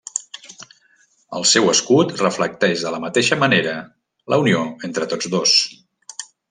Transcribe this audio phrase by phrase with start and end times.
[1.39, 3.79] El seu escut reflecteix de la mateixa manera
[4.35, 5.59] la unió entre tots dos.